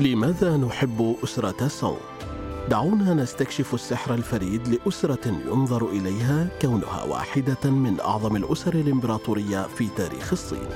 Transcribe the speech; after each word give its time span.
لماذا 0.00 0.56
نحب 0.56 1.16
أسرة 1.24 1.68
سونغ؟ 1.68 1.96
دعونا 2.68 3.14
نستكشف 3.14 3.74
السحر 3.74 4.14
الفريد 4.14 4.68
لأسرة 4.68 5.26
ينظر 5.26 5.88
إليها 5.88 6.48
كونها 6.62 7.02
واحدة 7.02 7.70
من 7.70 8.00
أعظم 8.00 8.36
الأسر 8.36 8.74
الإمبراطورية 8.74 9.66
في 9.66 9.88
تاريخ 9.96 10.32
الصين. 10.32 10.68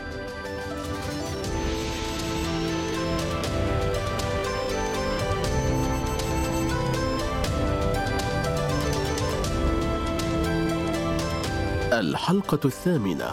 الحلقة 11.93 12.61
الثامنة 12.65 13.31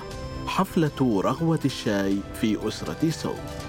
حفلة 0.48 1.22
رغوة 1.22 1.60
الشاي 1.66 2.18
في 2.42 2.68
أسرة 2.68 3.10
سونغ 3.10 3.69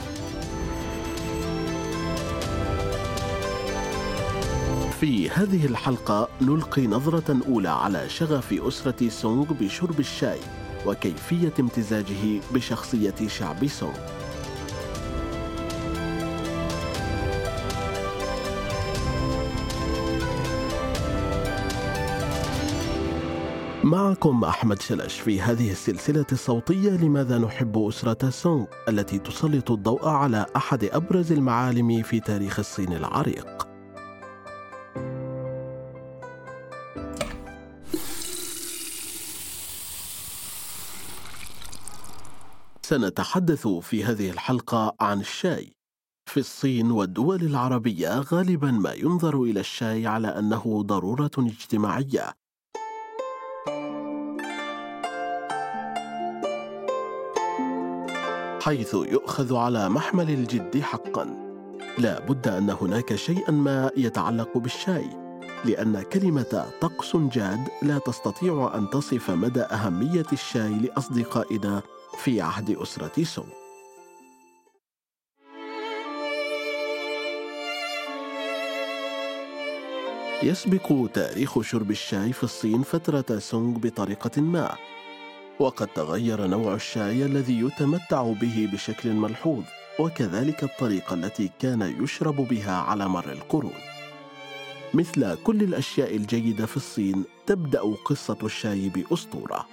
في 5.00 5.30
هذه 5.30 5.66
الحلقة 5.66 6.28
نلقي 6.42 6.86
نظرة 6.86 7.36
أولى 7.48 7.68
على 7.68 8.08
شغف 8.08 8.52
أسرة 8.52 9.08
سونغ 9.08 9.52
بشرب 9.52 10.00
الشاي 10.00 10.38
وكيفية 10.86 11.52
امتزاجه 11.60 12.40
بشخصية 12.54 13.14
شعب 13.26 13.66
سونغ. 13.66 13.94
معكم 23.84 24.44
أحمد 24.44 24.82
شلش 24.82 25.20
في 25.20 25.40
هذه 25.40 25.70
السلسلة 25.70 26.26
الصوتية 26.32 26.90
لماذا 26.90 27.38
نحب 27.38 27.78
أسرة 27.78 28.30
سونغ 28.30 28.64
التي 28.88 29.18
تسلط 29.18 29.70
الضوء 29.70 30.08
على 30.08 30.46
أحد 30.56 30.84
أبرز 30.84 31.32
المعالم 31.32 32.02
في 32.02 32.20
تاريخ 32.20 32.58
الصين 32.58 32.92
العريق. 32.92 33.69
سنتحدث 42.90 43.68
في 43.68 44.04
هذه 44.04 44.30
الحلقة 44.30 44.96
عن 45.00 45.20
الشاي. 45.20 45.72
في 46.30 46.40
الصين 46.40 46.90
والدول 46.90 47.42
العربية 47.42 48.20
غالبا 48.20 48.70
ما 48.70 48.92
ينظر 48.92 49.42
إلى 49.42 49.60
الشاي 49.60 50.06
على 50.06 50.28
أنه 50.28 50.82
ضرورة 50.82 51.30
اجتماعية. 51.38 52.34
حيث 58.62 58.94
يؤخذ 58.94 59.54
على 59.54 59.88
محمل 59.88 60.30
الجد 60.30 60.80
حقا. 60.80 61.26
لا 61.98 62.20
بد 62.20 62.48
أن 62.48 62.70
هناك 62.70 63.14
شيئا 63.14 63.50
ما 63.50 63.90
يتعلق 63.96 64.58
بالشاي، 64.58 65.06
لأن 65.64 66.02
كلمة 66.02 66.72
طقس 66.80 67.16
جاد 67.16 67.68
لا 67.82 67.98
تستطيع 67.98 68.72
أن 68.74 68.90
تصف 68.90 69.30
مدى 69.30 69.62
أهمية 69.62 70.26
الشاي 70.32 70.78
لأصدقائنا 70.78 71.82
في 72.24 72.40
عهد 72.40 72.70
أسرة 72.70 73.24
سونغ 73.24 73.46
يسبق 80.42 81.10
تاريخ 81.14 81.60
شرب 81.62 81.90
الشاي 81.90 82.32
في 82.32 82.44
الصين 82.44 82.82
فترة 82.82 83.38
سونغ 83.38 83.78
بطريقة 83.78 84.40
ما 84.40 84.76
وقد 85.60 85.86
تغير 85.86 86.46
نوع 86.46 86.74
الشاي 86.74 87.24
الذي 87.24 87.60
يتمتع 87.60 88.22
به 88.22 88.68
بشكل 88.72 89.12
ملحوظ 89.12 89.64
وكذلك 89.98 90.64
الطريقة 90.64 91.14
التي 91.14 91.50
كان 91.58 92.04
يشرب 92.04 92.36
بها 92.36 92.76
على 92.76 93.08
مر 93.08 93.32
القرون. 93.32 93.80
مثل 94.94 95.34
كل 95.34 95.62
الأشياء 95.62 96.16
الجيدة 96.16 96.66
في 96.66 96.76
الصين 96.76 97.24
تبدأ 97.46 97.80
قصة 98.04 98.38
الشاي 98.42 98.88
بأسطورة. 98.88 99.66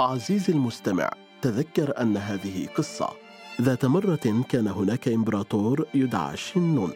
عزيزي 0.00 0.52
المستمع 0.52 1.10
تذكر 1.42 2.00
أن 2.00 2.16
هذه 2.16 2.66
قصة. 2.66 3.08
ذات 3.60 3.84
مرة 3.84 4.44
كان 4.48 4.68
هناك 4.68 5.08
إمبراطور 5.08 5.86
يدعى 5.94 6.36
شينون 6.36 6.92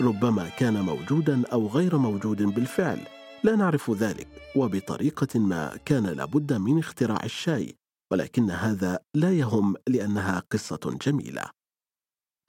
ربما 0.00 0.48
كان 0.48 0.80
موجودا 0.80 1.42
أو 1.52 1.66
غير 1.66 1.98
موجود 1.98 2.42
بالفعل. 2.42 3.00
لا 3.44 3.56
نعرف 3.56 3.90
ذلك 3.90 4.28
وبطريقة 4.56 5.38
ما 5.38 5.76
كان 5.84 6.06
لابد 6.06 6.52
من 6.52 6.78
اختراع 6.78 7.24
الشاي. 7.24 7.74
ولكن 8.12 8.50
هذا 8.50 8.98
لا 9.14 9.32
يهم 9.32 9.74
لأنها 9.88 10.42
قصة 10.50 10.98
جميلة. 11.06 11.44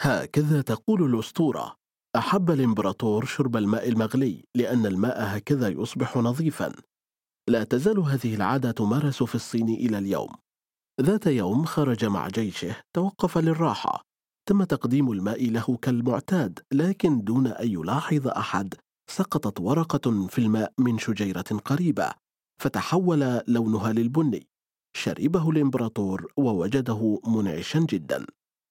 هكذا 0.02 0.62
تقول 0.62 1.04
الأسطورة. 1.04 1.76
أحب 2.16 2.52
الإمبراطور 2.52 3.26
شرب 3.26 3.58
الماء 3.58 3.90
المغلي 3.90 4.44
لأن 4.56 4.86
الماء 4.86 5.38
هكذا 5.38 5.70
يصبح 5.70 6.18
نظيفا. 6.18 6.72
لا 7.50 7.64
تزال 7.64 8.00
هذه 8.00 8.36
العادة 8.36 8.72
تمارس 8.72 9.24
في 9.24 9.36
الصين 9.36 9.70
إلى 9.70 9.98
اليوم. 9.98 10.30
ذات 11.02 11.28
يوم 11.28 11.66
خرج 11.66 12.06
مع 12.06 12.28
جيشه 12.28 12.76
توقف 12.94 13.38
للراحة. 13.38 14.02
تم 14.50 14.64
تقديم 14.64 15.12
الماء 15.12 15.50
له 15.50 15.78
كالمعتاد 15.82 16.60
لكن 16.74 17.24
دون 17.24 17.48
أن 17.48 17.68
يلاحظ 17.68 18.28
أحد 18.28 18.74
سقطت 19.12 19.62
ورقة 19.62 20.28
في 20.28 20.40
الماء 20.40 20.74
من 20.78 20.98
شجيرة 20.98 21.60
قريبة 21.66 22.12
فتحول 22.62 23.42
لونها 23.48 23.94
للبني. 23.94 24.48
شربه 24.96 25.50
الإمبراطور 25.50 26.32
ووجده 26.38 27.20
منعشا 27.28 27.80
جدا. 27.80 28.26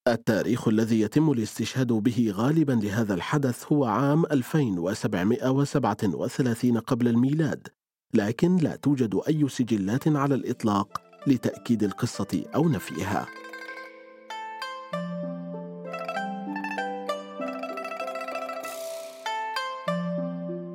التاريخ 0.07 0.67
الذي 0.67 1.01
يتم 1.01 1.31
الاستشهاد 1.31 1.87
به 1.87 2.31
غالبا 2.35 2.73
لهذا 2.73 3.13
الحدث 3.13 3.71
هو 3.71 3.85
عام 3.85 4.25
2737 4.25 6.79
قبل 6.79 7.07
الميلاد 7.07 7.67
لكن 8.13 8.55
لا 8.55 8.75
توجد 8.75 9.19
أي 9.27 9.49
سجلات 9.49 10.07
على 10.07 10.35
الإطلاق 10.35 11.12
لتأكيد 11.27 11.83
القصة 11.83 12.43
أو 12.55 12.69
نفيها. 12.69 13.27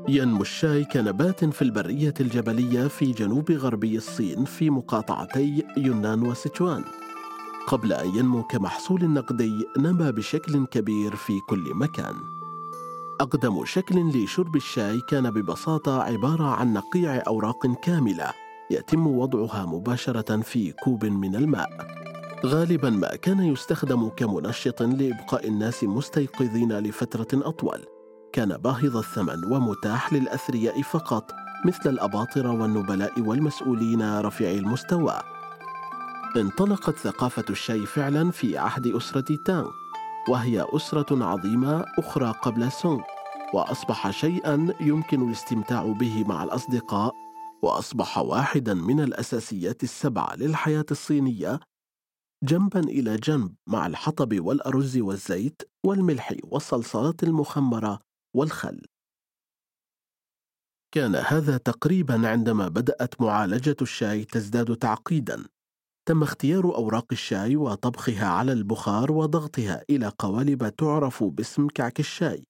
ينمو 0.09 0.43
الشاي 0.43 0.85
كنبات 0.85 1.45
في 1.45 1.63
البرية 1.63 2.15
الجبلية 2.21 2.87
في 2.87 3.13
جنوب 3.13 3.51
غربي 3.51 3.97
الصين 3.97 4.45
في 4.45 4.71
مقاطعتي 4.71 5.65
يونان 5.77 6.23
وسيتشوان. 6.23 6.85
قبل 7.67 7.93
أن 7.93 8.17
ينمو 8.17 8.43
كمحصول 8.43 9.11
نقدي 9.11 9.65
نما 9.79 10.11
بشكل 10.11 10.67
كبير 10.67 11.17
في 11.17 11.41
كل 11.49 11.75
مكان. 11.75 12.15
أقدم 13.21 13.65
شكل 13.65 14.01
لشرب 14.01 14.57
الشاي 14.57 15.01
كان 15.09 15.31
ببساطة 15.31 16.03
عبارة 16.03 16.45
عن 16.45 16.73
نقيع 16.73 17.23
أوراق 17.27 17.67
كاملة 17.83 18.48
يتم 18.71 19.07
وضعها 19.07 19.67
مباشرة 19.67 20.41
في 20.41 20.73
كوب 20.73 21.05
من 21.05 21.37
الماء. 21.37 21.69
غالبا 22.47 22.91
ما 22.91 23.17
كان 23.17 23.41
يستخدم 23.41 24.09
كمنشط 24.09 24.83
لإبقاء 24.83 25.49
الناس 25.49 25.85
مستيقظين 25.85 26.79
لفترة 26.79 27.49
أطول. 27.49 27.85
كان 28.33 28.57
باهظ 28.57 28.97
الثمن 28.97 29.45
ومتاح 29.53 30.13
للأثرياء 30.13 30.83
فقط 30.83 31.33
مثل 31.65 31.91
الأباطرة 31.91 32.51
والنبلاء 32.51 33.21
والمسؤولين 33.21 34.21
رفيعي 34.21 34.59
المستوى. 34.59 35.15
انطلقت 36.37 36.97
ثقافة 36.97 37.45
الشاي 37.51 37.87
فعلا 37.87 38.31
في 38.31 38.59
عهد 38.59 38.87
أسرة 38.87 39.37
تانغ، 39.45 39.71
وهي 40.29 40.67
أسرة 40.73 41.25
عظيمة 41.25 41.85
أخرى 41.99 42.35
قبل 42.43 42.73
سونغ، 42.73 43.01
وأصبح 43.55 44.11
شيئا 44.11 44.75
يمكن 44.81 45.29
الاستمتاع 45.29 45.83
به 45.83 46.25
مع 46.29 46.45
الأصدقاء 46.45 47.15
وأصبح 47.63 48.19
واحدا 48.19 48.75
من 48.75 49.01
الأساسيات 49.01 49.83
السبعه 49.83 50.37
للحياة 50.37 50.87
الصينية 50.91 51.61
جنبا 52.45 52.81
إلى 52.81 53.17
جنب 53.17 53.55
مع 53.69 53.87
الحطب 53.87 54.41
والأرز 54.41 54.99
والزيت 54.99 55.63
والملح 55.87 56.35
والصلصات 56.45 57.23
المخمرة 57.23 58.01
والخل. 58.37 58.83
كان 60.95 61.15
هذا 61.17 61.57
تقريبا 61.57 62.29
عندما 62.29 62.69
بدأت 62.69 63.21
معالجة 63.21 63.77
الشاي 63.83 64.25
تزداد 64.25 64.77
تعقيدا. 64.77 65.45
تم 66.09 66.23
اختيار 66.23 66.65
أوراق 66.65 67.07
الشاي 67.13 67.57
وطبخها 67.57 68.27
على 68.27 68.53
البخار 68.53 69.13
وضغطها 69.13 69.85
إلى 69.91 70.13
قوالب 70.19 70.69
تعرف 70.69 71.25
باسم 71.25 71.69
كعك 71.69 72.01
الشاي. 72.01 72.48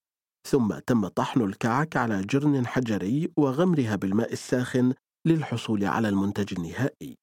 ثم 0.48 0.78
تم 0.86 1.08
طحن 1.08 1.40
الكعك 1.40 1.96
على 1.96 2.22
جرن 2.22 2.66
حجري 2.66 3.32
وغمرها 3.36 3.96
بالماء 3.96 4.32
الساخن 4.32 4.94
للحصول 5.26 5.84
على 5.84 6.08
المنتج 6.08 6.54
النهائي. 6.58 7.18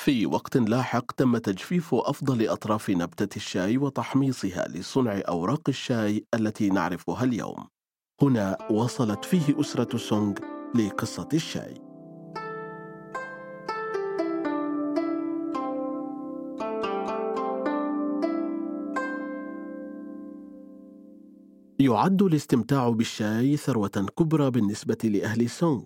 في 0.00 0.26
وقت 0.26 0.56
لاحق 0.56 1.12
تم 1.12 1.36
تجفيف 1.38 1.94
أفضل 1.94 2.48
أطراف 2.48 2.90
نبتة 2.90 3.36
الشاي 3.36 3.78
وتحميصها 3.78 4.68
لصنع 4.68 5.20
أوراق 5.28 5.62
الشاي 5.68 6.24
التي 6.34 6.68
نعرفها 6.68 7.24
اليوم. 7.24 7.68
هنا 8.22 8.58
وصلت 8.70 9.24
فيه 9.24 9.60
أسرة 9.60 9.98
سونغ 9.98 10.34
لقصة 10.74 11.28
الشاي. 11.34 11.91
يعد 21.82 22.22
الاستمتاع 22.22 22.88
بالشاي 22.88 23.56
ثروة 23.56 24.06
كبرى 24.18 24.50
بالنسبة 24.50 24.98
لأهل 25.04 25.50
سونغ. 25.50 25.82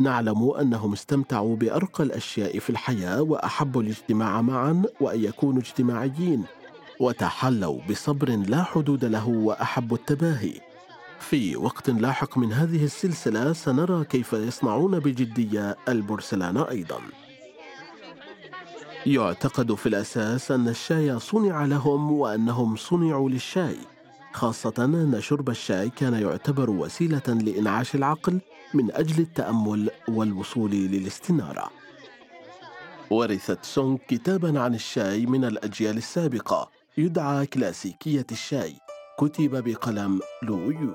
نعلم 0.00 0.50
أنهم 0.50 0.92
استمتعوا 0.92 1.56
بأرقى 1.56 2.04
الأشياء 2.04 2.58
في 2.58 2.70
الحياة 2.70 3.22
وأحبوا 3.22 3.82
الاجتماع 3.82 4.42
معا 4.42 4.82
وأن 5.00 5.24
يكونوا 5.24 5.60
اجتماعيين 5.60 6.44
وتحلوا 7.00 7.80
بصبر 7.90 8.30
لا 8.30 8.62
حدود 8.62 9.04
له 9.04 9.28
وأحبوا 9.28 9.96
التباهي. 9.96 10.60
في 11.20 11.56
وقت 11.56 11.90
لاحق 11.90 12.38
من 12.38 12.52
هذه 12.52 12.84
السلسلة 12.84 13.52
سنرى 13.52 14.04
كيف 14.04 14.32
يصنعون 14.32 14.98
بجدية 14.98 15.76
البورسلان 15.88 16.56
أيضا. 16.56 17.00
يعتقد 19.06 19.74
في 19.74 19.88
الأساس 19.88 20.50
أن 20.50 20.68
الشاي 20.68 21.18
صنع 21.18 21.64
لهم 21.64 22.12
وأنهم 22.12 22.76
صنعوا 22.76 23.30
للشاي. 23.30 23.76
خاصة 24.32 24.74
أن 24.78 25.20
شرب 25.20 25.50
الشاي 25.50 25.90
كان 25.90 26.14
يعتبر 26.14 26.70
وسيلة 26.70 27.22
لإنعاش 27.28 27.94
العقل 27.94 28.40
من 28.74 28.92
أجل 28.92 29.22
التأمل 29.22 29.90
والوصول 30.08 30.70
للاستنارة. 30.70 31.70
ورثت 33.10 33.64
سونغ 33.64 33.96
كتابا 34.08 34.60
عن 34.60 34.74
الشاي 34.74 35.26
من 35.26 35.44
الأجيال 35.44 35.96
السابقة 35.96 36.70
يدعى 36.98 37.46
كلاسيكية 37.46 38.26
الشاي 38.32 38.74
كتب 39.18 39.64
بقلم 39.64 40.20
لو 40.42 40.70
يو. 40.70 40.94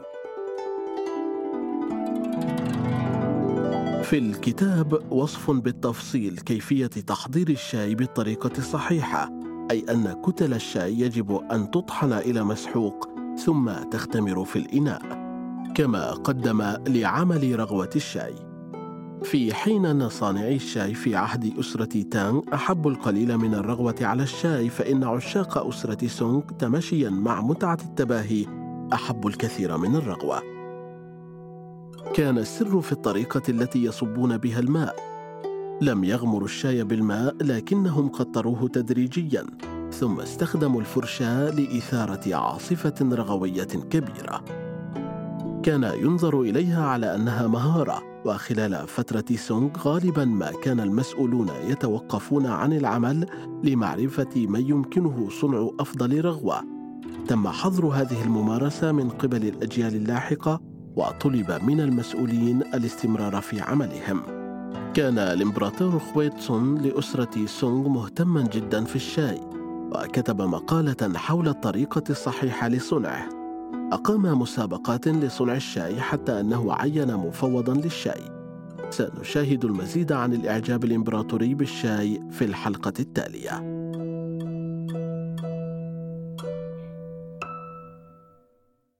في 4.03 4.17
الكتاب 4.17 5.11
وصف 5.11 5.51
بالتفصيل 5.51 6.39
كيفية 6.39 6.87
تحضير 6.87 7.49
الشاي 7.49 7.95
بالطريقة 7.95 8.51
الصحيحة 8.57 9.31
أي 9.71 9.85
أن 9.89 10.21
كتل 10.25 10.53
الشاي 10.53 10.99
يجب 10.99 11.41
أن 11.51 11.71
تطحن 11.71 12.13
إلى 12.13 12.43
مسحوق 12.43 13.14
ثم 13.37 13.71
تختمر 13.91 14.45
في 14.45 14.59
الإناء 14.59 15.01
كما 15.75 16.11
قدم 16.11 16.61
لعمل 16.87 17.59
رغوة 17.59 17.89
الشاي. 17.95 18.35
في 19.23 19.53
حين 19.53 19.85
أن 19.85 20.09
صانعي 20.09 20.55
الشاي 20.55 20.93
في 20.93 21.15
عهد 21.15 21.59
أسرة 21.59 22.01
تانغ 22.01 22.41
أحبوا 22.53 22.91
القليل 22.91 23.37
من 23.37 23.53
الرغوة 23.53 23.95
على 24.01 24.23
الشاي 24.23 24.69
فإن 24.69 25.03
عشاق 25.03 25.67
أسرة 25.67 26.07
سونغ 26.07 26.41
تمشيا 26.41 27.09
مع 27.09 27.41
متعة 27.41 27.77
التباهي 27.85 28.45
أحبوا 28.93 29.29
الكثير 29.29 29.77
من 29.77 29.95
الرغوة. 29.95 30.41
كان 32.13 32.37
السر 32.37 32.81
في 32.81 32.91
الطريقة 32.91 33.41
التي 33.49 33.83
يصبون 33.83 34.37
بها 34.37 34.59
الماء. 34.59 34.95
لم 35.81 36.03
يغمروا 36.03 36.45
الشاي 36.45 36.83
بالماء 36.83 37.35
لكنهم 37.41 38.09
قطروه 38.09 38.67
تدريجيا. 38.67 39.45
ثم 39.91 40.19
استخدموا 40.19 40.79
الفرشاة 40.79 41.49
لإثارة 41.49 42.35
عاصفة 42.35 42.95
رغوية 43.01 43.63
كبيرة. 43.63 44.43
كان 45.63 45.83
ينظر 45.83 46.41
إليها 46.41 46.85
على 46.85 47.15
أنها 47.15 47.47
مهارة، 47.47 48.01
وخلال 48.25 48.87
فترة 48.87 49.35
سونغ 49.35 49.69
غالبا 49.77 50.25
ما 50.25 50.51
كان 50.63 50.79
المسؤولون 50.79 51.49
يتوقفون 51.67 52.45
عن 52.45 52.73
العمل 52.73 53.25
لمعرفة 53.63 54.47
من 54.47 54.69
يمكنه 54.69 55.29
صنع 55.41 55.69
أفضل 55.79 56.25
رغوة. 56.25 56.61
تم 57.27 57.47
حظر 57.47 57.85
هذه 57.85 58.23
الممارسة 58.23 58.91
من 58.91 59.09
قبل 59.09 59.47
الأجيال 59.47 59.95
اللاحقة، 59.95 60.61
وطلب 60.95 61.59
من 61.63 61.81
المسؤولين 61.81 62.61
الاستمرار 62.61 63.41
في 63.41 63.61
عملهم. 63.61 64.21
كان 64.93 65.17
الإمبراطور 65.17 65.99
خويتسون 65.99 66.77
لأسرة 66.77 67.45
سونغ 67.45 67.89
مهتما 67.89 68.41
جدا 68.41 68.83
في 68.83 68.95
الشاي 68.95 69.39
وكتب 69.95 70.41
مقالة 70.41 71.17
حول 71.17 71.47
الطريقة 71.47 72.03
الصحيحة 72.09 72.67
لصنعه. 72.67 73.29
أقام 73.93 74.39
مسابقات 74.41 75.07
لصنع 75.07 75.55
الشاي 75.55 76.01
حتى 76.01 76.39
أنه 76.39 76.73
عين 76.73 77.15
مفوضا 77.15 77.73
للشاي. 77.73 78.21
سنشاهد 78.89 79.65
المزيد 79.65 80.11
عن 80.11 80.33
الإعجاب 80.33 80.83
الإمبراطوري 80.83 81.55
بالشاي 81.55 82.21
في 82.31 82.45
الحلقة 82.45 82.93
التالية. 82.99 83.75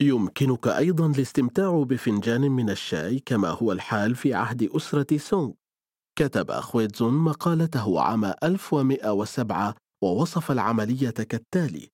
يمكنك 0.02 0.68
أيضا 0.68 1.06
الاستمتاع 1.06 1.84
بفنجان 1.84 2.42
من 2.42 2.70
الشاي 2.70 3.20
كما 3.26 3.50
هو 3.50 3.72
الحال 3.72 4.16
في 4.16 4.34
عهد 4.34 4.70
أسرة 4.76 5.18
سونغ. 5.18 5.52
كتب 6.16 6.52
خويتزون 6.52 7.14
مقالته 7.14 8.02
عام 8.02 8.26
1107 8.44 9.76
ووصف 10.04 10.52
العملية 10.52 11.10
كالتالي: 11.10 11.90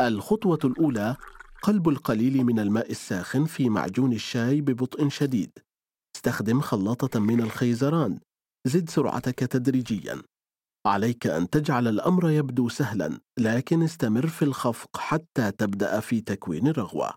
الخطوة 0.00 0.58
الأولى 0.64 1.16
قلب 1.62 1.88
القليل 1.88 2.44
من 2.44 2.58
الماء 2.58 2.90
الساخن 2.90 3.44
في 3.44 3.68
معجون 3.68 4.12
الشاي 4.12 4.60
ببطء 4.60 5.08
شديد. 5.08 5.50
استخدم 6.16 6.60
خلاطة 6.60 7.20
من 7.20 7.40
الخيزران. 7.40 8.20
زد 8.66 8.90
سرعتك 8.90 9.38
تدريجيا. 9.38 10.22
عليك 10.86 11.26
أن 11.26 11.50
تجعل 11.50 11.88
الأمر 11.88 12.30
يبدو 12.30 12.68
سهلا، 12.68 13.20
لكن 13.38 13.82
استمر 13.82 14.26
في 14.26 14.42
الخفق 14.42 14.96
حتى 14.96 15.52
تبدأ 15.52 16.00
في 16.00 16.20
تكوين 16.20 16.68
الرغوة. 16.68 17.14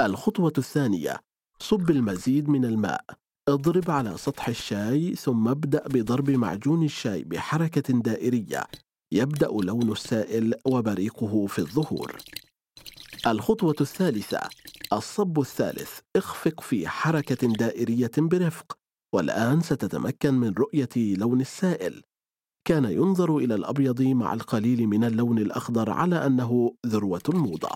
الخطوة 0.00 0.52
الثانية: 0.58 1.20
صب 1.58 1.90
المزيد 1.90 2.48
من 2.48 2.64
الماء. 2.64 3.04
اضرب 3.48 3.90
على 3.90 4.18
سطح 4.18 4.48
الشاي 4.48 5.14
ثم 5.14 5.48
ابدأ 5.48 5.88
بضرب 5.88 6.30
معجون 6.30 6.82
الشاي 6.82 7.24
بحركة 7.24 8.00
دائرية 8.00 8.64
يبدأ 9.12 9.46
لون 9.46 9.92
السائل 9.92 10.54
وبريقه 10.64 11.46
في 11.46 11.58
الظهور. 11.58 12.16
الخطوة 13.26 13.74
الثالثة 13.80 14.40
الصب 14.92 15.40
الثالث 15.40 15.98
اخفق 16.16 16.60
في 16.60 16.88
حركة 16.88 17.48
دائرية 17.48 18.10
برفق 18.18 18.78
والآن 19.14 19.60
ستتمكن 19.60 20.34
من 20.34 20.52
رؤية 20.52 20.88
لون 20.96 21.40
السائل. 21.40 22.02
كان 22.68 22.84
ينظر 22.84 23.36
إلى 23.36 23.54
الأبيض 23.54 24.02
مع 24.02 24.34
القليل 24.34 24.86
من 24.86 25.04
اللون 25.04 25.38
الأخضر 25.38 25.90
على 25.90 26.26
أنه 26.26 26.74
ذروة 26.86 27.22
الموضة. 27.28 27.70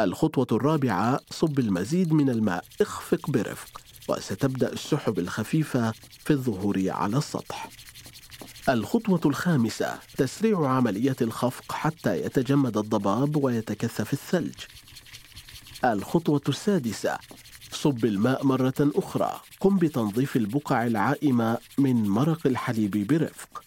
الخطوة 0.00 0.46
الرابعة 0.52 1.20
صب 1.30 1.58
المزيد 1.58 2.12
من 2.12 2.30
الماء 2.30 2.64
اخفق 2.80 3.30
برفق 3.30 3.80
وستبدأ 4.08 4.72
السحب 4.72 5.18
الخفيفة 5.18 5.92
في 6.24 6.30
الظهور 6.30 6.90
على 6.90 7.18
السطح. 7.18 7.68
الخطوة 8.68 9.20
الخامسة 9.26 9.98
تسريع 10.16 10.68
عملية 10.68 11.16
الخفق 11.20 11.72
حتى 11.72 12.20
يتجمد 12.20 12.76
الضباب 12.76 13.44
ويتكثف 13.44 14.12
الثلج. 14.12 14.54
الخطوة 15.84 16.40
السادسة 16.48 17.18
صب 17.70 18.04
الماء 18.04 18.46
مرة 18.46 18.74
أخرى 18.80 19.40
قم 19.60 19.78
بتنظيف 19.78 20.36
البقع 20.36 20.86
العائمة 20.86 21.58
من 21.78 22.08
مرق 22.08 22.46
الحليب 22.46 23.06
برفق. 23.06 23.64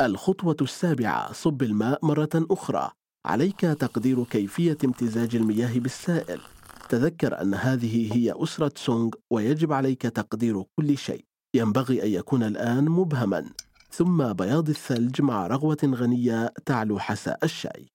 الخطوة 0.00 0.56
السابعة 0.60 1.32
صب 1.32 1.62
الماء 1.62 2.06
مرة 2.06 2.30
أخرى 2.34 2.90
عليك 3.26 3.60
تقدير 3.60 4.24
كيفية 4.24 4.78
امتزاج 4.84 5.36
المياه 5.36 5.78
بالسائل. 5.78 6.40
تذكر 6.88 7.40
أن 7.40 7.54
هذه 7.54 8.16
هي 8.16 8.34
أسرة 8.36 8.72
سونغ 8.76 9.10
ويجب 9.30 9.72
عليك 9.72 10.02
تقدير 10.02 10.64
كل 10.76 10.98
شيء. 10.98 11.24
ينبغي 11.54 12.02
أن 12.02 12.08
يكون 12.08 12.42
الآن 12.42 12.84
مبهما 12.84 13.44
ثم 13.96 14.32
بياض 14.32 14.68
الثلج 14.68 15.22
مع 15.22 15.46
رغوة 15.46 15.76
غنية 15.84 16.52
تعلو 16.66 16.98
حساء 16.98 17.38
الشاي. 17.44 17.86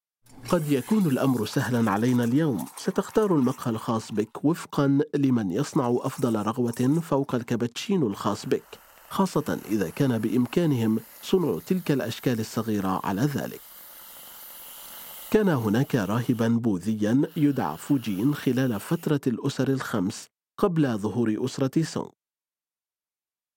قد 0.49 0.71
يكون 0.71 1.05
الأمر 1.05 1.45
سهلا 1.45 1.91
علينا 1.91 2.23
اليوم، 2.23 2.65
ستختار 2.77 3.35
المقهى 3.35 3.71
الخاص 3.71 4.11
بك 4.11 4.45
وفقا 4.45 4.99
لمن 5.15 5.51
يصنع 5.51 5.97
أفضل 6.01 6.35
رغوة 6.35 7.01
فوق 7.01 7.35
الكابتشينو 7.35 8.07
الخاص 8.07 8.45
بك، 8.45 8.79
خاصة 9.09 9.59
إذا 9.71 9.89
كان 9.89 10.17
بإمكانهم 10.17 10.99
صنع 11.21 11.59
تلك 11.67 11.91
الأشكال 11.91 12.39
الصغيرة 12.39 13.01
على 13.03 13.21
ذلك. 13.21 13.61
كان 15.31 15.49
هناك 15.49 15.95
راهبا 15.95 16.47
بوذيا 16.47 17.21
يدعى 17.37 17.77
فوجين 17.77 18.35
خلال 18.35 18.79
فترة 18.79 19.21
الأسر 19.27 19.67
الخمس 19.67 20.27
قبل 20.57 20.97
ظهور 20.97 21.45
أسرة 21.45 21.83
سونغ 21.83 22.18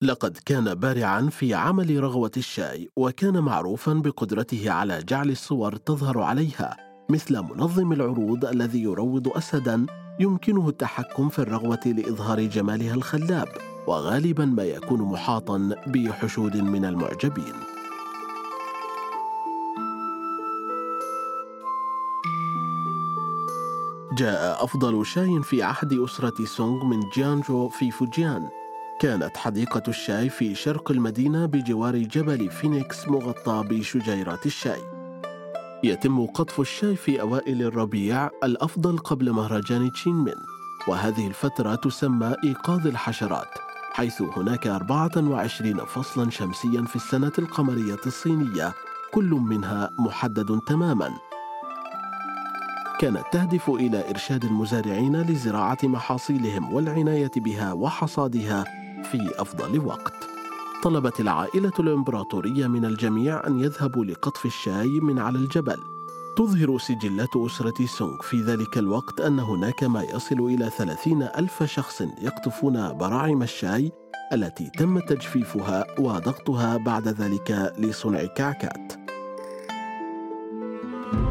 لقد 0.02 0.38
كان 0.46 0.74
بارعا 0.74 1.28
في 1.30 1.54
عمل 1.54 2.02
رغوة 2.02 2.30
الشاي 2.36 2.88
وكان 2.96 3.38
معروفا 3.38 3.92
بقدرته 3.92 4.70
على 4.70 5.02
جعل 5.02 5.30
الصور 5.30 5.76
تظهر 5.76 6.20
عليها 6.20 6.76
مثل 7.10 7.40
منظم 7.40 7.92
العروض 7.92 8.44
الذي 8.44 8.82
يروض 8.82 9.28
أسدا 9.28 9.86
يمكنه 10.20 10.68
التحكم 10.68 11.28
في 11.28 11.38
الرغوة 11.38 11.80
لإظهار 11.86 12.40
جمالها 12.40 12.94
الخلاب 12.94 13.48
وغالبا 13.86 14.44
ما 14.44 14.64
يكون 14.64 15.02
محاطا 15.02 15.70
بحشود 15.86 16.56
من 16.56 16.84
المعجبين. 16.84 17.54
جاء 24.18 24.64
أفضل 24.64 25.06
شاي 25.06 25.42
في 25.42 25.62
عهد 25.62 25.92
أسرة 25.92 26.44
سونغ 26.44 26.84
من 26.84 27.00
جيانجو 27.14 27.68
في 27.68 27.90
فوجيان. 27.90 28.61
كانت 29.02 29.36
حديقة 29.36 29.82
الشاي 29.88 30.28
في 30.28 30.54
شرق 30.54 30.90
المدينة 30.90 31.46
بجوار 31.46 31.96
جبل 31.96 32.50
فينيكس 32.50 33.08
مغطى 33.08 33.64
بشجيرات 33.68 34.46
الشاي. 34.46 34.80
يتم 35.84 36.26
قطف 36.26 36.60
الشاي 36.60 36.96
في 36.96 37.20
أوائل 37.20 37.62
الربيع 37.62 38.30
الأفضل 38.44 38.98
قبل 38.98 39.32
مهرجان 39.32 39.92
تشينمين 39.92 40.34
وهذه 40.88 41.26
الفترة 41.26 41.74
تسمى 41.74 42.34
إيقاظ 42.44 42.86
الحشرات 42.86 43.48
حيث 43.92 44.22
هناك 44.22 44.66
24 44.66 45.84
فصلا 45.84 46.30
شمسيا 46.30 46.82
في 46.82 46.96
السنة 46.96 47.32
القمرية 47.38 48.00
الصينية 48.06 48.74
كل 49.12 49.30
منها 49.30 49.90
محدد 49.98 50.60
تماما 50.66 51.10
كانت 53.00 53.24
تهدف 53.32 53.70
إلى 53.70 54.10
إرشاد 54.10 54.44
المزارعين 54.44 55.22
لزراعة 55.22 55.78
محاصيلهم 55.84 56.72
والعناية 56.72 57.32
بها 57.36 57.72
وحصادها 57.72 58.81
في 59.02 59.32
أفضل 59.38 59.86
وقت. 59.86 60.14
طلبت 60.82 61.20
العائلة 61.20 61.72
الإمبراطورية 61.78 62.66
من 62.66 62.84
الجميع 62.84 63.46
أن 63.46 63.58
يذهبوا 63.58 64.04
لقطف 64.04 64.46
الشاي 64.46 65.00
من 65.00 65.18
على 65.18 65.38
الجبل. 65.38 65.78
تظهر 66.36 66.78
سجلات 66.78 67.36
أسرة 67.36 67.86
سونغ 67.86 68.22
في 68.22 68.42
ذلك 68.42 68.78
الوقت 68.78 69.20
أن 69.20 69.38
هناك 69.40 69.84
ما 69.84 70.02
يصل 70.02 70.40
إلى 70.40 70.70
ثلاثين 70.70 71.22
ألف 71.22 71.62
شخص 71.62 72.02
يقطفون 72.22 72.98
براعم 72.98 73.42
الشاي 73.42 73.92
التي 74.32 74.70
تم 74.78 74.98
تجفيفها 74.98 75.86
وضغطها 75.98 76.76
بعد 76.76 77.08
ذلك 77.08 77.74
لصنع 77.78 78.24
كعكات. 78.24 78.92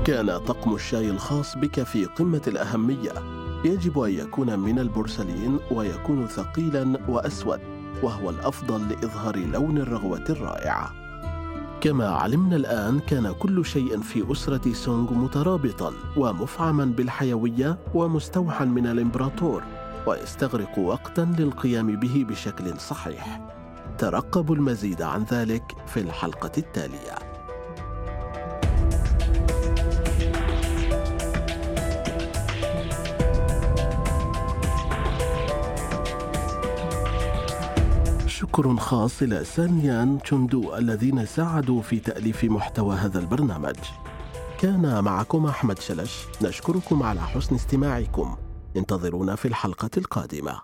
كان 0.06 0.38
طقم 0.38 0.76
الشاي 0.76 1.10
الخاص 1.10 1.58
بك 1.58 1.84
في 1.84 2.06
قمة 2.06 2.42
الأهمية. 2.48 3.41
يجب 3.66 4.00
أن 4.00 4.12
يكون 4.12 4.60
من 4.60 4.80
البورسلين 4.80 5.60
ويكون 5.72 6.28
ثقيلا 6.28 7.00
وأسود 7.08 7.60
وهو 8.04 8.30
الأفضل 8.30 8.90
لإظهار 8.90 9.38
لون 9.38 9.78
الرغوة 9.78 10.26
الرائعة. 10.30 10.92
كما 11.82 12.08
علمنا 12.10 12.56
الآن 12.56 13.00
كان 13.00 13.32
كل 13.32 13.66
شيء 13.66 14.00
في 14.00 14.32
أسرة 14.32 14.74
سونغ 14.74 15.14
مترابطا 15.14 15.94
ومفعما 16.18 16.86
بالحيوية 16.86 17.80
ومستوحى 17.94 18.66
من 18.66 18.88
الإمبراطور 18.88 19.64
ويستغرق 20.08 20.80
وقتا 20.80 21.22
للقيام 21.40 22.00
به 22.00 22.26
بشكل 22.30 22.80
صحيح. 22.80 23.42
ترقبوا 23.98 24.56
المزيد 24.56 25.02
عن 25.02 25.24
ذلك 25.24 25.64
في 25.88 26.00
الحلقة 26.00 26.52
التالية. 26.58 27.31
شكر 38.42 38.76
خاص 38.76 39.22
إلى 39.22 39.44
سانيان 39.44 40.20
تشوندو 40.20 40.76
الذين 40.76 41.26
ساعدوا 41.26 41.82
في 41.82 42.00
تأليف 42.00 42.44
محتوى 42.44 42.96
هذا 42.96 43.20
البرنامج. 43.20 43.76
كان 44.60 45.04
معكم 45.04 45.46
أحمد 45.46 45.80
شلش. 45.80 46.26
نشكركم 46.42 47.04
على 47.04 47.22
حسن 47.22 47.56
استماعكم. 47.56 48.36
انتظرونا 48.78 49.36
في 49.36 49.48
الحلقة 49.48 49.90
القادمة. 49.98 50.62